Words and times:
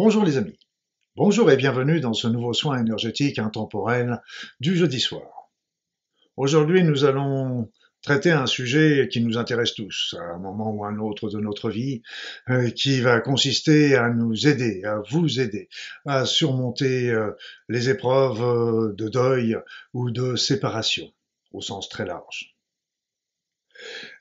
Bonjour 0.00 0.24
les 0.24 0.36
amis. 0.36 0.60
Bonjour 1.16 1.50
et 1.50 1.56
bienvenue 1.56 1.98
dans 1.98 2.12
ce 2.12 2.28
nouveau 2.28 2.52
soin 2.52 2.78
énergétique 2.78 3.40
intemporel 3.40 4.22
du 4.60 4.76
jeudi 4.76 5.00
soir. 5.00 5.50
Aujourd'hui, 6.36 6.84
nous 6.84 7.04
allons 7.04 7.68
traiter 8.00 8.30
un 8.30 8.46
sujet 8.46 9.08
qui 9.10 9.20
nous 9.20 9.38
intéresse 9.38 9.74
tous, 9.74 10.14
à 10.16 10.36
un 10.36 10.38
moment 10.38 10.70
ou 10.70 10.84
à 10.84 10.88
un 10.90 11.00
autre 11.00 11.28
de 11.28 11.40
notre 11.40 11.68
vie, 11.68 12.02
euh, 12.48 12.70
qui 12.70 13.00
va 13.00 13.18
consister 13.18 13.96
à 13.96 14.08
nous 14.10 14.46
aider, 14.46 14.84
à 14.84 15.02
vous 15.10 15.40
aider, 15.40 15.68
à 16.06 16.26
surmonter 16.26 17.10
euh, 17.10 17.32
les 17.68 17.90
épreuves 17.90 18.40
euh, 18.40 18.92
de 18.92 19.08
deuil 19.08 19.56
ou 19.94 20.12
de 20.12 20.36
séparation, 20.36 21.12
au 21.50 21.60
sens 21.60 21.88
très 21.88 22.06
large. 22.06 22.56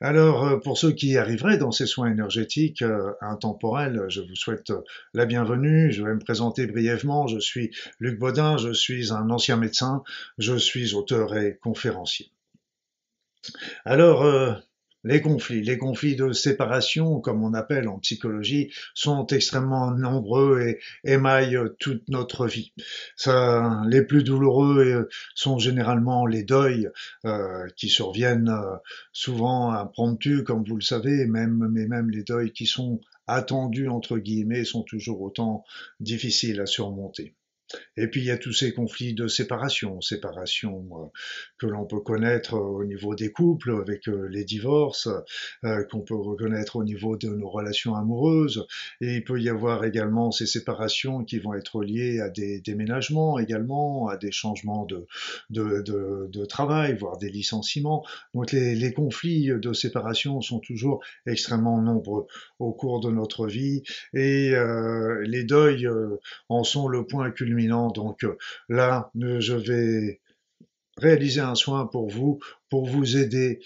Alors, 0.01 0.45
euh, 0.45 0.57
pour 0.57 0.77
ceux 0.77 0.91
qui 0.91 1.17
arriveraient 1.17 1.57
dans 1.57 1.71
ces 1.71 1.85
soins 1.85 2.09
énergétiques 2.09 2.81
euh, 2.81 3.13
intemporels, 3.21 4.05
je 4.09 4.21
vous 4.21 4.35
souhaite 4.35 4.69
euh, 4.69 4.81
la 5.13 5.25
bienvenue. 5.25 5.91
Je 5.91 6.03
vais 6.03 6.13
me 6.13 6.19
présenter 6.19 6.67
brièvement. 6.67 7.27
Je 7.27 7.39
suis 7.39 7.71
Luc 7.99 8.19
Baudin, 8.19 8.57
je 8.57 8.71
suis 8.71 9.11
un 9.11 9.29
ancien 9.29 9.57
médecin, 9.57 10.03
je 10.37 10.55
suis 10.55 10.93
auteur 10.93 11.35
et 11.35 11.57
conférencier. 11.61 12.31
Alors, 13.85 14.25
les 15.03 15.21
conflits, 15.21 15.61
les 15.61 15.77
conflits 15.77 16.15
de 16.15 16.31
séparation, 16.33 17.19
comme 17.21 17.43
on 17.43 17.53
appelle 17.53 17.87
en 17.87 17.99
psychologie, 17.99 18.71
sont 18.93 19.25
extrêmement 19.27 19.91
nombreux 19.91 20.61
et 20.61 20.79
émaillent 21.03 21.59
toute 21.79 22.07
notre 22.09 22.47
vie. 22.47 22.73
Les 23.25 24.01
plus 24.01 24.23
douloureux 24.23 24.85
euh, 24.85 25.09
sont 25.35 25.59
généralement 25.59 26.25
les 26.25 26.43
deuils 26.43 26.89
euh, 27.25 27.67
qui 27.75 27.89
surviennent 27.89 28.49
euh, 28.49 28.77
souvent 29.11 29.71
impromptus, 29.71 30.43
comme 30.43 30.63
vous 30.63 30.75
le 30.75 30.81
savez, 30.81 31.25
mais 31.25 31.47
même 31.47 32.09
les 32.09 32.23
deuils 32.23 32.51
qui 32.51 32.65
sont 32.65 32.99
attendus 33.27 33.89
entre 33.89 34.17
guillemets 34.17 34.63
sont 34.63 34.83
toujours 34.83 35.21
autant 35.21 35.63
difficiles 35.99 36.61
à 36.61 36.65
surmonter. 36.65 37.36
Et 37.97 38.07
puis 38.07 38.21
il 38.21 38.27
y 38.27 38.31
a 38.31 38.37
tous 38.37 38.53
ces 38.53 38.73
conflits 38.73 39.13
de 39.13 39.27
séparation, 39.27 39.99
séparation 40.01 40.87
euh, 40.93 41.05
que 41.57 41.67
l'on 41.67 41.85
peut 41.85 41.99
connaître 41.99 42.53
au 42.53 42.85
niveau 42.85 43.15
des 43.15 43.31
couples 43.31 43.71
avec 43.81 44.07
euh, 44.07 44.27
les 44.29 44.45
divorces, 44.45 45.09
euh, 45.65 45.83
qu'on 45.85 46.01
peut 46.01 46.15
reconnaître 46.15 46.77
au 46.77 46.83
niveau 46.83 47.17
de 47.17 47.27
nos 47.27 47.49
relations 47.49 47.95
amoureuses. 47.95 48.65
Et 49.01 49.15
il 49.15 49.23
peut 49.23 49.41
y 49.41 49.49
avoir 49.49 49.83
également 49.83 50.31
ces 50.31 50.45
séparations 50.45 51.23
qui 51.23 51.39
vont 51.39 51.53
être 51.53 51.83
liées 51.83 52.19
à 52.21 52.29
des 52.29 52.61
déménagements 52.61 53.39
également, 53.39 54.07
à 54.07 54.17
des 54.17 54.31
changements 54.31 54.87
de 55.49 56.45
travail, 56.45 56.95
voire 56.95 57.17
des 57.17 57.29
licenciements. 57.29 58.05
Donc 58.33 58.51
les, 58.51 58.75
les 58.75 58.93
conflits 58.93 59.47
de 59.47 59.73
séparation 59.73 60.41
sont 60.41 60.59
toujours 60.59 61.03
extrêmement 61.25 61.81
nombreux 61.81 62.27
au 62.59 62.71
cours 62.71 62.99
de 62.99 63.09
notre 63.09 63.47
vie 63.47 63.83
et 64.13 64.53
les 65.23 65.43
deuils 65.43 65.87
en 66.49 66.63
sont 66.63 66.87
le 66.87 67.05
point 67.05 67.31
culminant 67.31 67.56
donc 67.65 68.23
euh, 68.23 68.37
là, 68.69 69.11
je 69.15 69.53
vais 69.53 70.21
réaliser 70.97 71.41
un 71.41 71.55
soin 71.55 71.87
pour 71.87 72.09
vous, 72.09 72.39
pour 72.69 72.85
vous 72.85 73.17
aider 73.17 73.59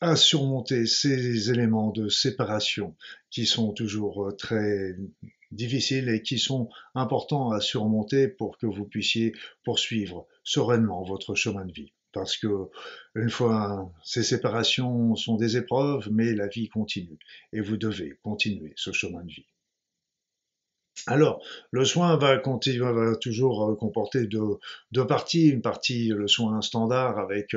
à 0.00 0.16
surmonter 0.16 0.86
ces 0.86 1.50
éléments 1.50 1.90
de 1.90 2.08
séparation 2.08 2.96
qui 3.30 3.46
sont 3.46 3.72
toujours 3.72 4.28
euh, 4.28 4.32
très 4.32 4.96
difficiles 5.52 6.08
et 6.08 6.22
qui 6.22 6.38
sont 6.38 6.68
importants 6.94 7.50
à 7.50 7.60
surmonter 7.60 8.28
pour 8.28 8.56
que 8.56 8.66
vous 8.66 8.84
puissiez 8.84 9.32
poursuivre 9.64 10.26
sereinement 10.44 11.02
votre 11.02 11.34
chemin 11.34 11.64
de 11.64 11.72
vie. 11.72 11.92
Parce 12.12 12.36
que, 12.36 12.48
une 13.14 13.30
fois, 13.30 13.92
ces 14.02 14.22
séparations 14.22 15.14
sont 15.14 15.36
des 15.36 15.56
épreuves, 15.56 16.08
mais 16.10 16.34
la 16.34 16.48
vie 16.48 16.68
continue. 16.68 17.18
Et 17.52 17.60
vous 17.60 17.76
devez 17.76 18.18
continuer 18.22 18.72
ce 18.76 18.90
chemin 18.92 19.22
de 19.22 19.30
vie. 19.30 19.46
Alors, 21.06 21.42
le 21.70 21.84
soin 21.84 22.16
va, 22.16 22.36
toujours 22.36 23.70
euh, 23.70 23.74
comporter 23.74 24.26
deux, 24.26 25.06
parties. 25.06 25.48
Une 25.48 25.62
partie, 25.62 26.08
le 26.08 26.28
soin 26.28 26.60
standard 26.60 27.18
avec 27.18 27.56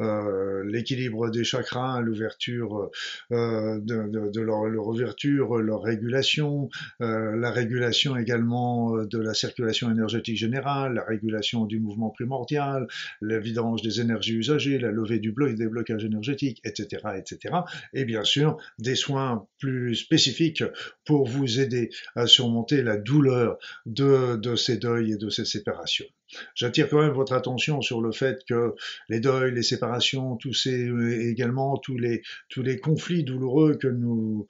euh, 0.00 0.62
l'équilibre 0.64 1.30
des 1.30 1.44
chakras, 1.44 2.00
l'ouverture 2.00 2.90
euh, 3.32 3.80
de, 3.80 4.40
leur, 4.40 4.86
ouverture, 4.86 5.56
leur 5.58 5.82
régulation, 5.82 6.68
la 7.00 7.50
régulation 7.50 8.16
également 8.16 8.96
de 9.04 9.18
la 9.18 9.34
circulation 9.34 9.90
énergétique 9.90 10.36
générale, 10.36 10.94
la 10.94 11.04
régulation 11.04 11.64
du 11.64 11.80
mouvement 11.80 12.10
primordial, 12.10 12.86
la 13.20 13.38
vidange 13.38 13.82
des 13.82 14.00
énergies 14.00 14.34
usagées, 14.34 14.78
la 14.78 14.90
levée 14.90 15.18
du 15.18 15.32
bloc, 15.32 15.54
des 15.54 15.68
blocages 15.68 16.04
énergétiques, 16.04 16.60
etc., 16.64 17.02
etc. 17.16 17.54
Et 17.94 18.04
bien 18.04 18.24
sûr, 18.24 18.58
des 18.78 18.94
soins 18.94 19.46
plus 19.58 19.94
spécifiques 19.94 20.64
pour 21.04 21.26
vous 21.26 21.60
aider 21.60 21.90
à 22.14 22.26
surmonter 22.26 22.71
la 22.80 22.96
douleur 22.96 23.58
de, 23.84 24.56
ces 24.56 24.78
deuils 24.78 25.12
et 25.12 25.16
de 25.16 25.28
ces 25.28 25.44
séparations. 25.44 26.06
J'attire 26.54 26.88
quand 26.88 27.00
même 27.00 27.12
votre 27.12 27.32
attention 27.32 27.80
sur 27.82 28.00
le 28.00 28.12
fait 28.12 28.44
que 28.48 28.74
les 29.08 29.20
deuils, 29.20 29.54
les 29.54 29.62
séparations, 29.62 30.36
tous 30.36 30.54
ces 30.54 30.90
également 31.28 31.76
tous 31.78 31.96
les 31.96 32.80
conflits 32.80 33.24
douloureux 33.24 33.76
que 33.76 33.88
nous 33.88 34.46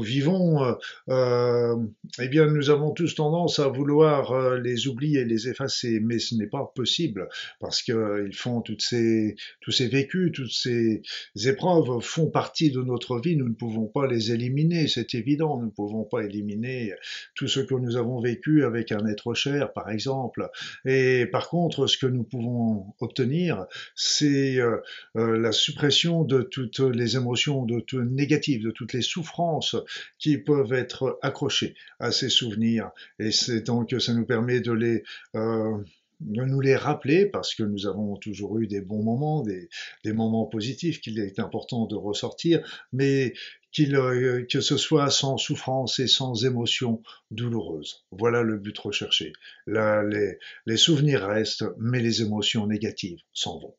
vivons, 0.00 0.76
euh, 1.08 1.76
eh 2.20 2.28
bien 2.28 2.46
nous 2.46 2.70
avons 2.70 2.92
tous 2.92 3.14
tendance 3.14 3.58
à 3.58 3.68
vouloir 3.68 4.32
euh, 4.32 4.58
les 4.58 4.88
oublier, 4.88 5.24
les 5.24 5.48
effacer, 5.48 6.00
mais 6.00 6.18
ce 6.18 6.34
n'est 6.34 6.46
pas 6.46 6.72
possible 6.74 7.28
parce 7.60 7.82
que 7.82 7.92
euh, 7.92 8.26
ils 8.26 8.36
font 8.36 8.60
tous 8.60 8.78
ces 8.80 9.88
vécus, 9.88 10.32
toutes 10.32 10.52
ces 10.52 11.02
épreuves 11.46 12.00
font 12.00 12.30
partie 12.30 12.70
de 12.70 12.82
notre 12.82 13.18
vie. 13.20 13.36
Nous 13.36 13.48
ne 13.48 13.54
pouvons 13.54 13.86
pas 13.86 14.06
les 14.06 14.32
éliminer, 14.32 14.88
c'est 14.88 15.14
évident. 15.14 15.58
Nous 15.58 15.66
ne 15.66 15.70
pouvons 15.70 16.04
pas 16.04 16.24
éliminer 16.24 16.92
tout 17.34 17.48
ce 17.48 17.60
que 17.60 17.74
nous 17.74 17.96
avons 17.96 18.20
vécu 18.20 18.64
avec 18.64 18.92
un 18.92 19.06
être 19.06 19.34
cher, 19.34 19.72
par 19.72 19.90
exemple. 19.90 20.48
Et 20.84 21.26
par 21.26 21.48
contre, 21.48 21.86
ce 21.86 21.98
que 21.98 22.06
nous 22.06 22.24
pouvons 22.24 22.94
obtenir, 23.00 23.66
c'est 23.94 24.58
euh, 24.58 24.78
euh, 25.16 25.38
la 25.38 25.52
suppression 25.52 26.24
de 26.24 26.42
toutes 26.42 26.80
les 26.80 27.16
émotions 27.16 27.64
de 27.64 27.80
tout, 27.80 28.02
négatives, 28.02 28.62
de 28.62 28.70
toutes 28.70 28.92
les 28.92 29.02
souffrances 29.02 29.76
qui 30.18 30.38
peuvent 30.38 30.72
être 30.72 31.18
accrochées 31.22 31.74
à 31.98 32.12
ces 32.12 32.28
souvenirs. 32.28 32.90
Et 33.18 33.30
c'est 33.30 33.62
donc 33.62 33.94
ça 33.98 34.14
nous 34.14 34.26
permet 34.26 34.60
de 34.60 34.72
les 34.72 35.02
euh, 35.34 35.78
nous 36.20 36.60
les 36.60 36.76
rappeler 36.76 37.26
parce 37.26 37.54
que 37.54 37.62
nous 37.62 37.86
avons 37.86 38.16
toujours 38.16 38.58
eu 38.58 38.66
des 38.66 38.80
bons 38.80 39.02
moments, 39.02 39.42
des, 39.42 39.68
des 40.04 40.12
moments 40.12 40.46
positifs 40.46 41.00
qu'il 41.00 41.18
est 41.18 41.38
important 41.38 41.86
de 41.86 41.94
ressortir, 41.94 42.66
mais 42.92 43.34
euh, 43.80 44.46
que 44.50 44.60
ce 44.60 44.76
soit 44.76 45.10
sans 45.10 45.36
souffrance 45.36 45.98
et 45.98 46.06
sans 46.06 46.44
émotion 46.44 47.02
douloureuse. 47.30 48.06
Voilà 48.10 48.42
le 48.42 48.56
but 48.56 48.76
recherché. 48.78 49.32
Là, 49.66 50.02
les, 50.02 50.38
les 50.64 50.76
souvenirs 50.76 51.26
restent, 51.26 51.64
mais 51.78 52.00
les 52.00 52.22
émotions 52.22 52.66
négatives 52.66 53.20
s'en 53.32 53.58
vont. 53.58 53.74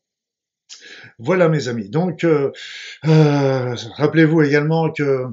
Voilà 1.18 1.48
mes 1.48 1.68
amis. 1.68 1.88
Donc, 1.88 2.24
euh, 2.24 2.52
euh, 3.06 3.74
rappelez-vous 3.96 4.42
également 4.42 4.90
que, 4.92 5.24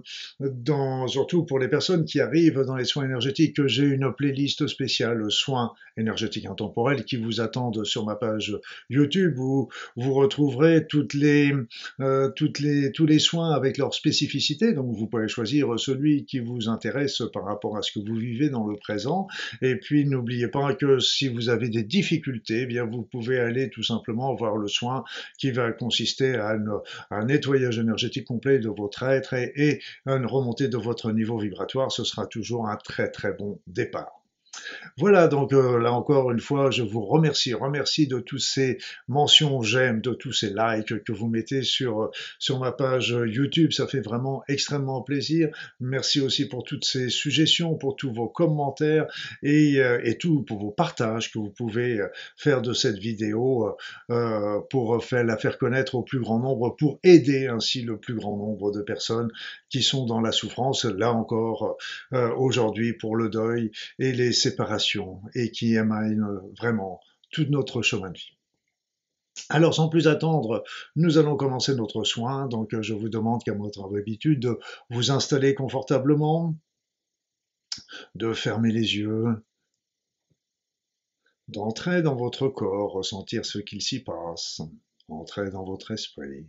surtout 1.07 1.45
pour 1.45 1.59
les 1.59 1.67
personnes 1.67 2.05
qui 2.05 2.19
arrivent 2.19 2.61
dans 2.61 2.75
les 2.75 2.85
soins 2.85 3.05
énergétiques, 3.05 3.55
que 3.55 3.67
j'ai 3.67 3.83
une 3.83 4.11
playlist 4.13 4.67
spéciale 4.67 5.25
soins 5.29 5.73
énergétiques 5.97 6.45
intemporels 6.45 7.05
qui 7.05 7.17
vous 7.17 7.39
attendent 7.39 7.85
sur 7.85 8.05
ma 8.05 8.15
page 8.15 8.57
YouTube 8.89 9.37
où 9.37 9.69
vous 9.95 10.13
retrouverez 10.13 10.85
euh, 12.01 12.29
tous 12.29 13.05
les 13.05 13.19
soins 13.19 13.51
avec 13.51 13.77
leurs 13.77 13.93
spécificités. 13.93 14.73
Donc, 14.73 14.95
vous 14.95 15.07
pouvez 15.07 15.27
choisir 15.27 15.79
celui 15.79 16.25
qui 16.25 16.39
vous 16.39 16.67
intéresse 16.69 17.21
par 17.33 17.45
rapport 17.45 17.77
à 17.77 17.81
ce 17.81 17.91
que 17.91 17.99
vous 17.99 18.15
vivez 18.15 18.49
dans 18.49 18.65
le 18.65 18.75
présent. 18.77 19.27
Et 19.61 19.75
puis, 19.75 20.05
n'oubliez 20.05 20.47
pas 20.47 20.73
que 20.73 20.99
si 20.99 21.27
vous 21.27 21.49
avez 21.49 21.69
des 21.69 21.83
difficultés, 21.83 22.61
eh 22.61 22.65
bien, 22.65 22.85
vous 22.85 23.03
pouvez 23.03 23.39
aller 23.39 23.69
tout 23.69 23.83
simplement 23.83 24.33
voir 24.33 24.57
le 24.57 24.67
soin 24.67 25.03
qui 25.37 25.51
va 25.51 25.71
consister 25.71 26.35
à, 26.35 26.57
un 27.11 27.25
nettoyage 27.25 27.79
énergétique 27.79 28.27
complet 28.27 28.59
de 28.59 28.69
votre 28.69 29.03
être 29.03 29.33
et, 29.33 29.81
une 30.05 30.25
remontée 30.25 30.67
de 30.67 30.77
votre 30.77 31.11
niveau 31.11 31.37
vibratoire. 31.37 31.91
Ce 31.91 32.03
sera 32.03 32.27
toujours 32.27 32.67
un 32.67 32.77
très 32.77 33.09
très 33.09 33.33
bon 33.33 33.59
départ. 33.67 34.24
Voilà, 34.97 35.27
donc 35.27 35.53
euh, 35.53 35.79
là 35.79 35.91
encore 35.91 36.31
une 36.31 36.39
fois, 36.39 36.71
je 36.71 36.83
vous 36.83 37.05
remercie, 37.05 37.53
remercie 37.53 38.07
de 38.07 38.19
tous 38.19 38.39
ces 38.39 38.77
mentions 39.07 39.61
j'aime, 39.61 40.01
de 40.01 40.13
tous 40.13 40.31
ces 40.31 40.53
likes 40.55 41.03
que 41.03 41.11
vous 41.11 41.27
mettez 41.27 41.63
sur, 41.63 42.03
euh, 42.03 42.57
ma 42.59 42.71
page 42.71 43.15
YouTube, 43.25 43.71
ça 43.73 43.87
fait 43.87 43.99
vraiment 43.99 44.43
extrêmement 44.47 45.01
plaisir. 45.01 45.49
Merci 45.79 46.21
aussi 46.21 46.47
pour 46.47 46.63
toutes 46.63 46.85
ces 46.85 47.09
suggestions, 47.09 47.75
pour 47.75 47.95
tous 47.95 48.13
vos 48.13 48.29
commentaires 48.29 49.07
et, 49.43 49.79
euh, 49.81 49.99
et 50.03 50.17
tout 50.17 50.43
pour 50.43 50.59
vos 50.59 50.71
partages 50.71 51.31
que 51.31 51.39
vous 51.39 51.51
pouvez 51.51 52.01
faire 52.37 52.61
de 52.61 52.73
cette 52.73 52.97
vidéo 52.97 53.75
euh, 54.09 54.59
pour 54.69 55.03
faire, 55.03 55.23
la 55.23 55.37
faire 55.37 55.57
connaître 55.57 55.95
au 55.95 56.03
plus 56.03 56.19
grand 56.19 56.39
nombre, 56.39 56.75
pour 56.77 56.99
aider 57.03 57.47
ainsi 57.47 57.81
le 57.81 57.97
plus 57.97 58.15
grand 58.15 58.37
nombre 58.37 58.71
de 58.71 58.81
personnes 58.81 59.31
qui 59.75 59.83
sont 59.83 60.05
dans 60.05 60.21
la 60.21 60.31
souffrance, 60.31 60.85
là 60.85 61.11
encore 61.11 61.75
aujourd'hui 62.37 62.93
pour 62.93 63.17
le 63.17 63.27
deuil 63.27 63.71
et 63.99 64.13
les 64.13 64.31
séparation 64.31 65.21
et 65.33 65.51
qui 65.51 65.75
émane 65.75 66.39
vraiment 66.57 67.01
tout 67.29 67.45
notre 67.49 67.81
chemin 67.81 68.09
de 68.09 68.17
vie. 68.17 68.37
Alors 69.49 69.73
sans 69.73 69.89
plus 69.89 70.07
attendre, 70.07 70.63
nous 70.95 71.17
allons 71.17 71.35
commencer 71.35 71.75
notre 71.75 72.05
soin. 72.05 72.47
Donc 72.47 72.79
je 72.79 72.93
vous 72.93 73.09
demande, 73.09 73.43
qu'à 73.43 73.53
votre 73.53 73.93
habitude, 73.97 74.39
de 74.39 74.59
vous 74.91 75.11
installer 75.11 75.55
confortablement, 75.55 76.55
de 78.15 78.31
fermer 78.31 78.71
les 78.71 78.95
yeux, 78.95 79.43
d'entrer 81.49 82.01
dans 82.01 82.15
votre 82.15 82.47
corps, 82.47 82.93
ressentir 82.93 83.45
ce 83.45 83.59
qu'il 83.59 83.81
s'y 83.81 84.01
passe, 84.01 84.61
entrer 85.09 85.49
dans 85.49 85.65
votre 85.65 85.91
esprit. 85.91 86.47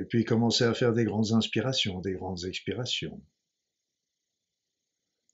Et 0.00 0.04
puis 0.04 0.24
commencer 0.24 0.64
à 0.64 0.72
faire 0.72 0.94
des 0.94 1.04
grandes 1.04 1.32
inspirations, 1.32 2.00
des 2.00 2.14
grandes 2.14 2.44
expirations. 2.46 3.22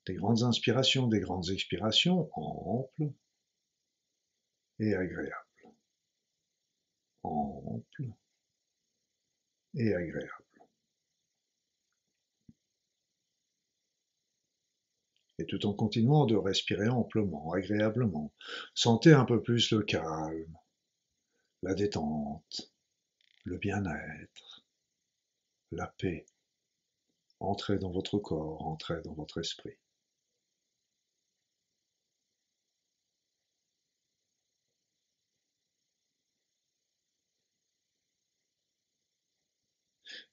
Des 0.05 0.15
grandes 0.15 0.43
inspirations, 0.43 1.07
des 1.07 1.21
grandes 1.21 1.49
expirations 1.49 2.29
amples 2.35 3.13
et 4.79 4.93
agréables. 4.93 5.33
Amples 7.23 8.11
et 9.75 9.93
agréables. 9.93 10.43
et 15.39 15.45
tout 15.45 15.67
en 15.67 15.73
continuant 15.73 16.25
de 16.25 16.35
respirer 16.35 16.89
amplement, 16.89 17.51
agréablement. 17.51 18.33
Sentez 18.73 19.13
un 19.13 19.23
peu 19.23 19.39
plus 19.43 19.69
le 19.69 19.83
calme, 19.83 20.57
la 21.61 21.75
détente, 21.75 22.73
le 23.43 23.57
bien-être, 23.57 24.56
la 25.71 25.87
paix. 25.97 26.25
Entrez 27.39 27.79
dans 27.79 27.89
votre 27.89 28.19
corps, 28.19 28.61
entrez 28.67 29.01
dans 29.03 29.13
votre 29.13 29.39
esprit. 29.39 29.77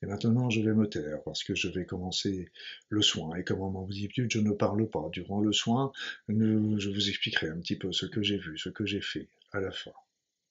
Et 0.02 0.06
maintenant, 0.06 0.50
je 0.50 0.60
vais 0.60 0.72
me 0.72 0.88
taire 0.88 1.20
parce 1.24 1.42
que 1.42 1.54
je 1.56 1.68
vais 1.68 1.84
commencer 1.84 2.50
le 2.90 3.02
soin. 3.02 3.34
Et 3.36 3.42
comme 3.42 3.58
m'en 3.58 3.82
d'habitude, 3.82 4.30
je 4.30 4.38
ne 4.38 4.52
parle 4.52 4.88
pas. 4.88 5.08
Durant 5.10 5.40
le 5.40 5.52
soin, 5.52 5.90
je 6.28 6.90
vous 6.90 7.08
expliquerai 7.08 7.48
un 7.48 7.58
petit 7.58 7.76
peu 7.76 7.92
ce 7.92 8.06
que 8.06 8.22
j'ai 8.22 8.38
vu, 8.38 8.56
ce 8.56 8.68
que 8.68 8.86
j'ai 8.86 9.00
fait 9.00 9.28
à 9.52 9.60
la 9.60 9.72
fin. 9.72 9.92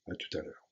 À 0.07 0.15
tout 0.15 0.37
à 0.37 0.41
l'heure. 0.41 0.62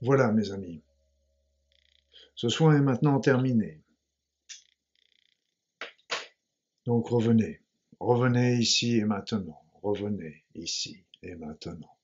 Voilà, 0.00 0.32
mes 0.32 0.50
amis. 0.50 0.82
Ce 2.34 2.48
soin 2.48 2.76
est 2.76 2.80
maintenant 2.80 3.20
terminé. 3.20 3.80
Donc 6.86 7.06
revenez, 7.08 7.62
revenez 8.00 8.56
ici 8.56 8.96
et 8.96 9.04
maintenant, 9.04 9.62
revenez 9.80 10.44
ici 10.56 11.04
et 11.22 11.36
maintenant. 11.36 11.96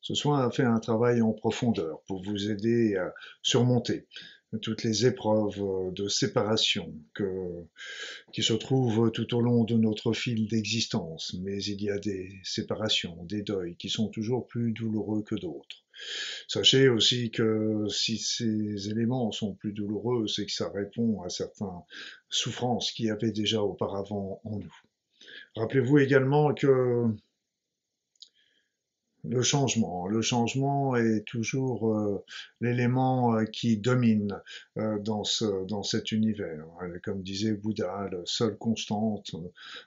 Ce 0.00 0.14
soin 0.14 0.46
a 0.46 0.50
fait 0.52 0.64
un 0.64 0.78
travail 0.78 1.22
en 1.22 1.32
profondeur 1.32 2.02
pour 2.02 2.22
vous 2.22 2.50
aider 2.50 2.96
à 2.96 3.12
surmonter 3.42 4.06
toutes 4.60 4.82
les 4.82 5.06
épreuves 5.06 5.60
euh, 5.60 5.90
de 5.92 6.08
séparation 6.08 6.94
qui 8.32 8.42
se 8.42 8.52
trouvent 8.52 9.10
tout 9.12 9.34
au 9.34 9.40
long 9.40 9.64
de 9.64 9.76
notre 9.76 10.12
fil 10.12 10.46
d'existence, 10.46 11.34
mais 11.42 11.62
il 11.62 11.82
y 11.82 11.90
a 11.90 11.98
des 11.98 12.30
séparations, 12.42 13.24
des 13.24 13.42
deuils 13.42 13.76
qui 13.76 13.88
sont 13.88 14.08
toujours 14.08 14.46
plus 14.46 14.72
douloureux 14.72 15.22
que 15.22 15.34
d'autres. 15.34 15.84
Sachez 16.48 16.88
aussi 16.88 17.30
que 17.30 17.86
si 17.88 18.18
ces 18.18 18.88
éléments 18.88 19.30
sont 19.30 19.54
plus 19.54 19.72
douloureux, 19.72 20.26
c'est 20.26 20.46
que 20.46 20.52
ça 20.52 20.70
répond 20.70 21.22
à 21.22 21.28
certaines 21.28 21.82
souffrances 22.28 22.92
qui 22.92 23.10
avaient 23.10 23.32
déjà 23.32 23.62
auparavant 23.62 24.40
en 24.44 24.58
nous. 24.58 24.74
Rappelez-vous 25.54 25.98
également 25.98 26.54
que 26.54 27.06
le 29.24 29.42
changement. 29.42 30.06
Le 30.06 30.20
changement 30.20 30.96
est 30.96 31.24
toujours 31.24 31.92
euh, 31.92 32.24
l'élément 32.60 33.36
euh, 33.36 33.44
qui 33.44 33.76
domine 33.76 34.40
euh, 34.78 34.98
dans, 34.98 35.24
ce, 35.24 35.64
dans 35.66 35.82
cet 35.82 36.12
univers. 36.12 36.66
Comme 37.04 37.22
disait 37.22 37.52
Bouddha, 37.52 38.08
la 38.10 38.18
seule 38.24 38.56
constante 38.56 39.34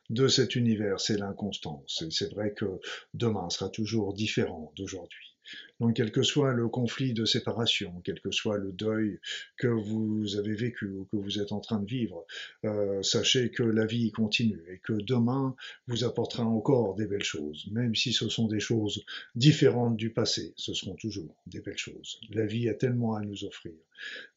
de 0.10 0.28
cet 0.28 0.56
univers, 0.56 1.00
c'est 1.00 1.17
l'inconstance. 1.17 2.02
Et 2.02 2.12
c'est 2.12 2.34
vrai 2.34 2.54
que 2.54 2.80
demain 3.13 3.50
sera 3.50 3.69
toujours 3.69 4.13
différent 4.13 4.71
d'aujourd'hui. 4.78 5.36
Donc, 5.79 5.95
quel 5.95 6.11
que 6.11 6.23
soit 6.23 6.53
le 6.53 6.67
conflit 6.69 7.13
de 7.13 7.25
séparation, 7.25 8.01
quel 8.03 8.19
que 8.21 8.31
soit 8.31 8.57
le 8.57 8.71
deuil 8.71 9.19
que 9.57 9.67
vous 9.67 10.38
avez 10.38 10.55
vécu 10.55 10.88
ou 10.88 11.05
que 11.05 11.17
vous 11.17 11.39
êtes 11.39 11.51
en 11.51 11.59
train 11.59 11.79
de 11.79 11.85
vivre, 11.85 12.25
euh, 12.63 13.01
sachez 13.03 13.51
que 13.51 13.63
la 13.63 13.85
vie 13.85 14.11
continue 14.11 14.63
et 14.69 14.79
que 14.79 14.93
demain 14.93 15.55
vous 15.88 16.03
apportera 16.03 16.45
encore 16.45 16.95
des 16.95 17.07
belles 17.07 17.23
choses, 17.23 17.67
même 17.71 17.95
si 17.95 18.13
ce 18.13 18.29
sont 18.29 18.47
des 18.47 18.59
choses 18.59 19.03
différentes 19.35 19.97
du 19.97 20.11
passé, 20.11 20.53
ce 20.55 20.73
seront 20.73 20.95
toujours 20.95 21.35
des 21.47 21.59
belles 21.59 21.77
choses. 21.77 22.19
La 22.31 22.45
vie 22.45 22.69
a 22.69 22.73
tellement 22.73 23.15
à 23.15 23.21
nous 23.21 23.43
offrir. 23.43 23.73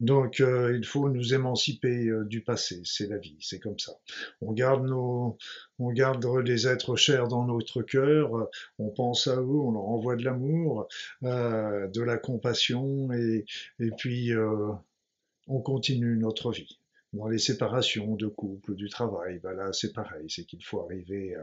Donc, 0.01 0.41
euh, 0.41 0.77
il 0.77 0.85
faut 0.85 1.09
nous 1.09 1.35
émanciper 1.35 2.07
euh, 2.07 2.25
du 2.25 2.43
passé, 2.43 2.81
c'est 2.85 3.09
la 3.09 3.19
vie, 3.19 3.37
c'est 3.41 3.59
comme 3.59 3.79
ça. 3.79 3.93
On 4.41 4.53
garde 4.53 4.87
nos, 4.87 5.37
on 5.79 5.91
garde 5.91 6.25
les 6.45 6.69
êtres 6.69 6.97
chers 6.97 7.29
dans 7.29 7.45
notre 7.45 7.83
cœur, 7.83 8.49
on 8.79 8.91
pense 8.91 9.27
à 9.27 9.37
eux, 9.37 9.47
on 9.47 9.73
leur 9.73 9.85
envoie 9.85 10.17
de 10.17 10.25
l'amour, 10.25 10.89
de 11.29 12.03
la 12.03 12.19
compassion 12.19 13.13
et, 13.13 13.45
et 13.81 13.91
puis 13.97 14.33
euh, 14.33 14.73
on 15.47 15.61
continue 15.61 16.17
notre 16.17 16.53
vie 16.53 16.79
dans 17.13 17.29
les 17.29 17.39
séparations 17.39 18.17
de 18.17 18.27
couple, 18.27 18.75
du 18.75 18.89
travail, 18.89 19.39
ben 19.39 19.53
là 19.53 19.73
c'est 19.73 19.93
pareil, 19.93 20.27
c'est 20.29 20.45
qu'il 20.45 20.63
faut 20.63 20.81
arriver 20.81 21.35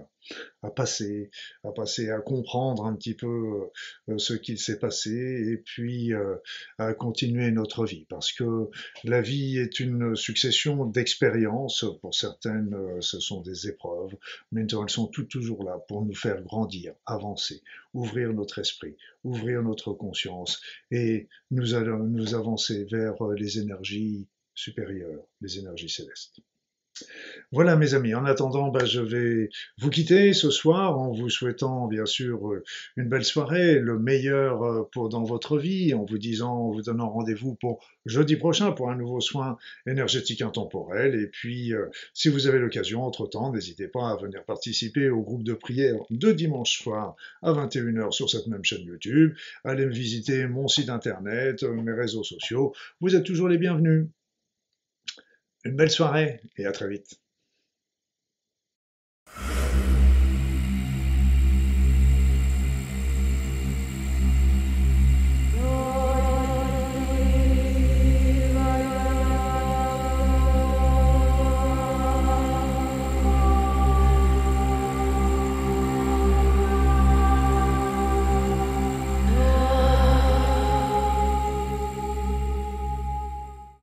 à, 0.62 0.70
passer, 0.70 1.32
à 1.64 1.72
passer, 1.72 2.10
à 2.10 2.20
comprendre 2.20 2.86
un 2.86 2.96
petit 2.96 3.16
peu 3.16 3.70
euh, 4.10 4.18
ce 4.18 4.34
qu'il 4.34 4.60
s'est 4.60 4.80
passé 4.80 5.12
et 5.12 5.58
puis 5.58 6.14
euh, 6.14 6.36
à 6.78 6.94
continuer 6.94 7.52
notre 7.52 7.86
vie. 7.86 8.06
Parce 8.10 8.32
que 8.32 8.70
la 9.04 9.22
vie 9.22 9.58
est 9.58 9.80
une 9.80 10.16
succession 10.16 10.86
d'expériences. 10.86 11.86
Pour 12.02 12.14
certaines, 12.14 12.74
euh, 12.74 13.02
ce 13.02 13.20
sont 13.20 13.42
des 13.42 13.68
épreuves, 13.68 14.16
mais 14.52 14.62
elles 14.62 14.90
sont 14.90 15.08
toutes 15.08 15.30
toujours 15.30 15.64
là 15.64 15.80
pour 15.88 16.06
nous 16.06 16.16
faire 16.16 16.42
grandir, 16.44 16.94
avancer, 17.06 17.62
ouvrir 17.94 18.34
notre 18.34 18.60
esprit, 18.60 18.96
ouvrir 19.24 19.64
notre 19.64 19.94
conscience 19.94 20.62
et 20.92 21.28
nous, 21.52 21.74
allons, 21.74 22.04
nous 22.04 22.36
avancer 22.36 22.86
vers 22.86 23.16
les 23.36 23.60
énergies 23.60 24.28
supérieures, 24.56 25.24
les 25.42 25.60
énergies 25.60 25.90
célestes. 25.90 26.42
Voilà 27.52 27.76
mes 27.76 27.94
amis, 27.94 28.16
en 28.16 28.26
attendant, 28.26 28.70
bah, 28.70 28.86
je 28.86 29.02
vais 29.02 29.50
vous 29.80 29.90
quitter 29.90 30.34
ce 30.34 30.50
soir 30.50 30.98
en 30.98 31.12
vous 31.12 31.30
souhaitant 31.30 31.88
bien 31.88 32.06
sûr 32.06 32.50
euh, 32.52 32.64
une 32.96 33.10
belle 33.10 33.26
soirée, 33.26 33.80
le 33.80 34.00
meilleur 34.00 34.64
euh, 34.64 34.84
pour 34.94 35.10
dans 35.10 35.24
votre 35.24 35.58
vie, 35.58 35.94
en 35.94 36.06
vous 36.06 36.18
disant, 36.18 36.54
en 36.54 36.72
vous 36.72 36.82
donnant 36.82 37.10
rendez-vous 37.10 37.56
pour 37.56 37.86
jeudi 38.06 38.38
prochain 38.38 38.72
pour 38.72 38.90
un 38.90 38.96
nouveau 38.96 39.20
soin 39.20 39.58
énergétique 39.86 40.42
intemporel. 40.42 41.16
Et 41.16 41.28
puis, 41.28 41.74
euh, 41.74 41.88
si 42.14 42.30
vous 42.30 42.48
avez 42.48 42.60
l'occasion, 42.60 43.04
entre-temps, 43.04 43.52
n'hésitez 43.52 43.90
pas 43.90 44.12
à 44.12 44.16
venir 44.16 44.46
participer 44.46 45.10
au 45.10 45.22
groupe 45.22 45.44
de 45.44 45.54
prière 45.54 46.00
de 46.10 46.32
dimanche 46.32 46.82
soir 46.82 47.16
à 47.42 47.52
21h 47.52 48.12
sur 48.12 48.30
cette 48.30 48.48
même 48.48 48.64
chaîne 48.64 48.84
YouTube. 48.84 49.36
Allez 49.66 49.88
visiter 49.88 50.48
mon 50.48 50.68
site 50.70 50.90
internet, 50.90 51.64
mes 51.64 51.94
réseaux 51.94 52.24
sociaux. 52.24 52.74
Vous 53.02 53.16
êtes 53.16 53.26
toujours 53.26 53.50
les 53.50 53.58
bienvenus. 53.58 54.08
Une 55.66 55.76
belle 55.76 55.90
soirée 55.90 56.42
et 56.58 56.68
à 56.68 56.72
très 56.72 56.88
vite. 56.88 57.20